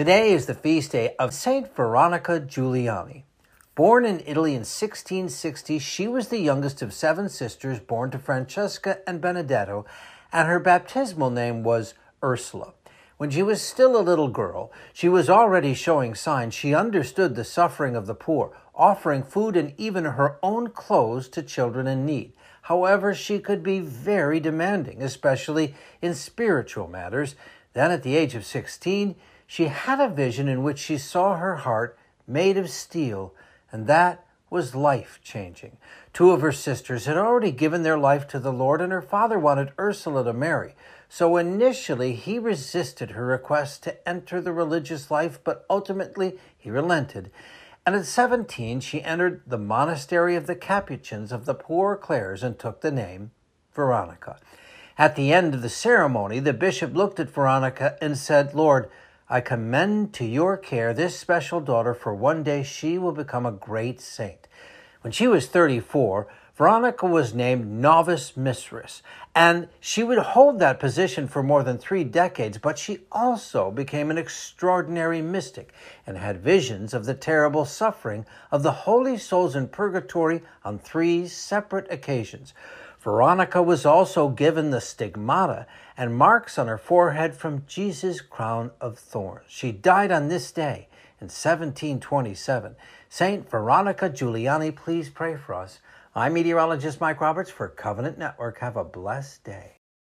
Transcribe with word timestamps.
Today 0.00 0.32
is 0.32 0.46
the 0.46 0.54
feast 0.54 0.92
day 0.92 1.14
of 1.18 1.34
Saint 1.34 1.76
Veronica 1.76 2.40
Giuliani. 2.40 3.24
Born 3.74 4.06
in 4.06 4.22
Italy 4.24 4.52
in 4.52 4.60
1660, 4.60 5.78
she 5.78 6.08
was 6.08 6.28
the 6.28 6.38
youngest 6.38 6.80
of 6.80 6.94
seven 6.94 7.28
sisters 7.28 7.80
born 7.80 8.10
to 8.12 8.18
Francesca 8.18 9.00
and 9.06 9.20
Benedetto, 9.20 9.84
and 10.32 10.48
her 10.48 10.58
baptismal 10.58 11.28
name 11.28 11.62
was 11.62 11.92
Ursula. 12.24 12.72
When 13.18 13.28
she 13.28 13.42
was 13.42 13.60
still 13.60 13.94
a 13.94 14.00
little 14.00 14.28
girl, 14.28 14.72
she 14.94 15.10
was 15.10 15.28
already 15.28 15.74
showing 15.74 16.14
signs 16.14 16.54
she 16.54 16.74
understood 16.74 17.34
the 17.34 17.44
suffering 17.44 17.94
of 17.94 18.06
the 18.06 18.14
poor, 18.14 18.56
offering 18.74 19.22
food 19.22 19.54
and 19.54 19.74
even 19.76 20.06
her 20.06 20.38
own 20.42 20.70
clothes 20.70 21.28
to 21.28 21.42
children 21.42 21.86
in 21.86 22.06
need. 22.06 22.32
However, 22.62 23.14
she 23.14 23.38
could 23.38 23.62
be 23.62 23.80
very 23.80 24.40
demanding, 24.40 25.02
especially 25.02 25.74
in 26.00 26.14
spiritual 26.14 26.88
matters. 26.88 27.34
Then, 27.74 27.90
at 27.90 28.02
the 28.02 28.16
age 28.16 28.34
of 28.34 28.46
16, 28.46 29.14
she 29.50 29.64
had 29.64 29.98
a 29.98 30.08
vision 30.08 30.46
in 30.46 30.62
which 30.62 30.78
she 30.78 30.96
saw 30.96 31.36
her 31.36 31.56
heart 31.56 31.98
made 32.24 32.56
of 32.56 32.70
steel, 32.70 33.34
and 33.72 33.88
that 33.88 34.24
was 34.48 34.76
life 34.76 35.18
changing. 35.24 35.76
Two 36.12 36.30
of 36.30 36.40
her 36.40 36.52
sisters 36.52 37.06
had 37.06 37.16
already 37.16 37.50
given 37.50 37.82
their 37.82 37.98
life 37.98 38.28
to 38.28 38.38
the 38.38 38.52
Lord, 38.52 38.80
and 38.80 38.92
her 38.92 39.02
father 39.02 39.40
wanted 39.40 39.72
Ursula 39.76 40.22
to 40.22 40.32
marry. 40.32 40.76
So 41.08 41.36
initially, 41.36 42.12
he 42.14 42.38
resisted 42.38 43.10
her 43.10 43.26
request 43.26 43.82
to 43.82 44.08
enter 44.08 44.40
the 44.40 44.52
religious 44.52 45.10
life, 45.10 45.40
but 45.42 45.66
ultimately 45.68 46.38
he 46.56 46.70
relented 46.70 47.32
and 47.86 47.94
at 47.94 48.06
17 48.06 48.80
she 48.80 49.02
entered 49.02 49.42
the 49.46 49.58
monastery 49.58 50.36
of 50.36 50.46
the 50.46 50.54
Capuchins 50.54 51.32
of 51.32 51.44
the 51.44 51.54
Poor 51.54 51.96
Clares 51.96 52.42
and 52.42 52.58
took 52.58 52.80
the 52.80 52.90
name 52.90 53.30
Veronica. 53.74 54.38
At 54.98 55.16
the 55.16 55.32
end 55.32 55.54
of 55.54 55.62
the 55.62 55.70
ceremony, 55.70 56.40
the 56.40 56.52
bishop 56.52 56.94
looked 56.94 57.18
at 57.18 57.30
Veronica 57.30 57.96
and 58.02 58.18
said, 58.18 58.54
Lord, 58.54 58.90
I 59.32 59.40
commend 59.40 60.12
to 60.14 60.24
your 60.24 60.56
care 60.56 60.92
this 60.92 61.16
special 61.16 61.60
daughter, 61.60 61.94
for 61.94 62.12
one 62.12 62.42
day 62.42 62.64
she 62.64 62.98
will 62.98 63.12
become 63.12 63.46
a 63.46 63.52
great 63.52 64.00
saint. 64.00 64.48
When 65.02 65.12
she 65.12 65.28
was 65.28 65.46
34, 65.46 66.26
Veronica 66.56 67.06
was 67.06 67.32
named 67.32 67.68
novice 67.80 68.36
mistress, 68.36 69.02
and 69.32 69.68
she 69.78 70.02
would 70.02 70.18
hold 70.18 70.58
that 70.58 70.80
position 70.80 71.28
for 71.28 71.44
more 71.44 71.62
than 71.62 71.78
three 71.78 72.02
decades, 72.02 72.58
but 72.58 72.76
she 72.76 72.98
also 73.12 73.70
became 73.70 74.10
an 74.10 74.18
extraordinary 74.18 75.22
mystic 75.22 75.72
and 76.08 76.18
had 76.18 76.42
visions 76.42 76.92
of 76.92 77.04
the 77.06 77.14
terrible 77.14 77.64
suffering 77.64 78.26
of 78.50 78.64
the 78.64 78.72
holy 78.72 79.16
souls 79.16 79.54
in 79.54 79.68
purgatory 79.68 80.42
on 80.64 80.80
three 80.80 81.28
separate 81.28 81.86
occasions. 81.88 82.52
Veronica 83.00 83.62
was 83.62 83.86
also 83.86 84.28
given 84.28 84.70
the 84.70 84.80
stigmata 84.80 85.66
and 85.96 86.14
marks 86.14 86.58
on 86.58 86.66
her 86.66 86.76
forehead 86.76 87.34
from 87.34 87.64
Jesus' 87.66 88.20
crown 88.20 88.72
of 88.78 88.98
thorns. 88.98 89.46
She 89.48 89.72
died 89.72 90.12
on 90.12 90.28
this 90.28 90.52
day 90.52 90.88
in 91.18 91.26
1727. 91.26 92.76
Saint 93.08 93.50
Veronica 93.50 94.10
Giuliani, 94.10 94.74
please 94.74 95.08
pray 95.08 95.36
for 95.36 95.54
us. 95.54 95.78
I'm 96.14 96.34
meteorologist 96.34 97.00
Mike 97.00 97.20
Roberts 97.20 97.50
for 97.50 97.68
Covenant 97.68 98.18
Network. 98.18 98.58
Have 98.58 98.76
a 98.76 98.84
blessed 98.84 99.44
day. 99.44 99.79